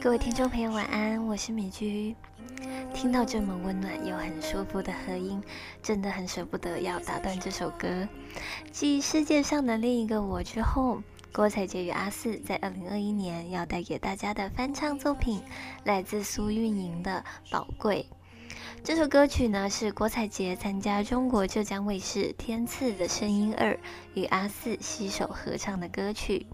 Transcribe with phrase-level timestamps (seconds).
[0.00, 2.14] 各位听众朋友，晚安，我是米居。
[2.94, 5.42] 听到这么温暖又很舒服的和音，
[5.82, 8.08] 真的很舍不得要打断这首歌。
[8.70, 15.42] 继世界上的另一个我之后，郭采洁与阿四在二零二一年要带给大家的翻唱作品，
[15.82, 18.06] 来自苏运莹的《宝贵》。
[18.84, 23.72] 这首歌曲呢，是郭采洁参加中国浙江卫视《天赐的声音二》
[24.14, 26.46] 与阿四携手合唱的歌曲。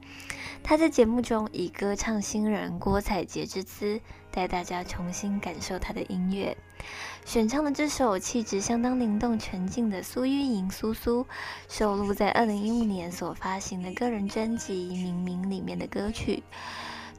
[0.62, 6.56] 她在节目中以歌唱新人郭采洁之姿，带大家重新感受她的音乐。
[7.24, 11.27] 选唱的这首气质相当灵动纯净的苏运莹苏苏，
[11.69, 16.42] 收录在二零一五年所发行的个人专辑《明明》里面的歌曲。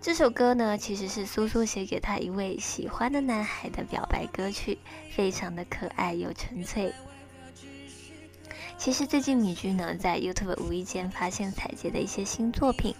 [0.03, 4.77] 这首歌呢，其实是苏苏写给他一位喜欢的男孩的表白歌曲，
[5.09, 6.91] 非常的可爱又纯粹。
[8.77, 12.93] 其实最近米居呢，在 YouTube 无意间发现采洁的一些新作品，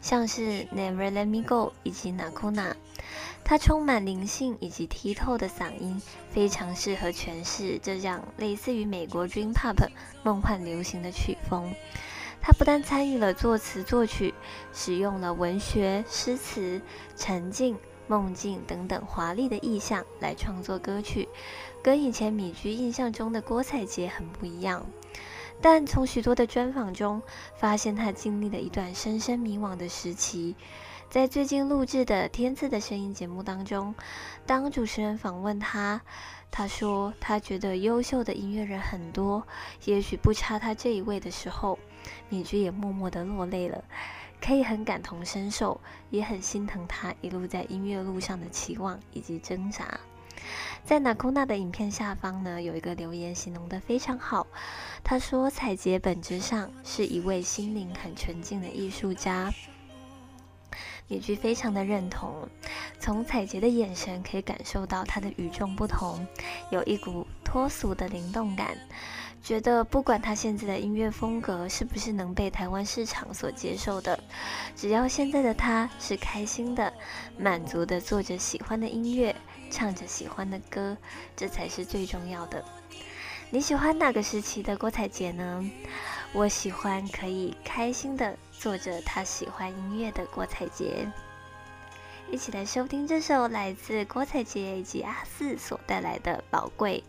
[0.00, 2.74] 像是 Never Let Me Go 以及 Nakuna，
[3.42, 9.88] 它充满灵性以及剔透的嗓音，非常适合诠释这样类似于美国 Dream Pop
[10.22, 11.74] 梦幻流行的曲风。
[12.46, 14.34] 他不但参与了作词作曲，
[14.70, 16.78] 使用了文学、诗词、
[17.16, 17.74] 沉浸、
[18.06, 21.26] 梦境等等华丽的意象来创作歌曲，
[21.82, 24.84] 跟以前米居印象中的郭采洁很不一样。
[25.62, 27.22] 但从许多的专访中，
[27.56, 30.54] 发现他经历了一段深深迷惘的时期。
[31.14, 33.94] 在最近录制的《天赐的声音》节目当中，
[34.46, 36.00] 当主持人访问他，
[36.50, 39.46] 他说他觉得优秀的音乐人很多，
[39.84, 41.78] 也许不差他这一位的时候。
[42.28, 43.84] 米居也默默地落泪了，
[44.40, 45.80] 可以很感同身受，
[46.10, 50.00] 也很心疼他一路在音乐路上的期望以及挣扎。
[50.82, 54.48] 在娜空娜的影片下方呢，有一个留言形容得非常好，
[55.04, 59.54] 他说：“彩洁本质上是一位心灵很纯净的艺术家。”
[61.06, 62.48] 米居非常的认同，
[62.98, 66.26] 从彩洁的眼神可以感受到她的与众不同，
[66.70, 68.76] 有一股脱俗的灵动感。
[69.42, 74.18] 觉得不管他现在的音乐风格是不是能被台湾市场所接受的，
[74.74, 76.90] 只要现在的他是开心的、
[77.36, 79.36] 满足的，做着喜欢的音乐，
[79.70, 80.96] 唱着喜欢的歌，
[81.36, 82.64] 这才是最重要的。
[83.50, 85.70] 你喜欢哪个时期的郭采洁呢？
[86.32, 91.06] 我喜欢可以开心的做着他喜欢音乐的郭采洁。
[92.30, 97.04] 一起来收听这首来自郭采洁以及阿四所带来的《宝贵》。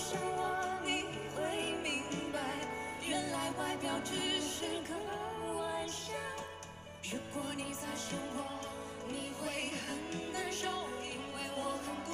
[0.00, 1.04] 想我你
[1.36, 2.40] 会明白
[3.06, 4.96] 原来外表只是个
[5.58, 6.14] 玩笑。
[7.04, 8.38] 如果你在想我
[9.06, 10.66] 你会很难受
[11.04, 12.09] 因为我很